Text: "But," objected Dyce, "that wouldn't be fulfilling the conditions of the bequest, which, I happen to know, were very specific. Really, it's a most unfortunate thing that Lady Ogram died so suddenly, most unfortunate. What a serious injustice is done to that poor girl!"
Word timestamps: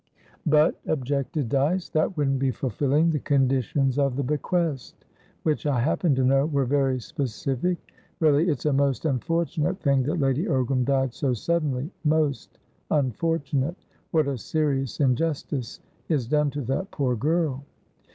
"But," 0.47 0.79
objected 0.87 1.49
Dyce, 1.49 1.87
"that 1.89 2.17
wouldn't 2.17 2.39
be 2.39 2.49
fulfilling 2.49 3.11
the 3.11 3.19
conditions 3.19 3.99
of 3.99 4.15
the 4.15 4.23
bequest, 4.23 5.05
which, 5.43 5.67
I 5.67 5.79
happen 5.79 6.15
to 6.15 6.23
know, 6.23 6.47
were 6.47 6.65
very 6.65 6.99
specific. 6.99 7.77
Really, 8.19 8.49
it's 8.49 8.65
a 8.65 8.73
most 8.73 9.05
unfortunate 9.05 9.79
thing 9.79 10.01
that 10.05 10.19
Lady 10.19 10.45
Ogram 10.47 10.85
died 10.85 11.13
so 11.13 11.33
suddenly, 11.35 11.91
most 12.03 12.57
unfortunate. 12.89 13.75
What 14.09 14.27
a 14.27 14.39
serious 14.39 14.99
injustice 14.99 15.79
is 16.09 16.27
done 16.27 16.49
to 16.49 16.61
that 16.63 16.89
poor 16.89 17.15
girl!" 17.15 17.63